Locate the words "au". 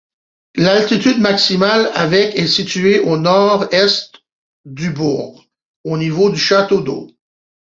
3.01-3.17, 5.83-5.95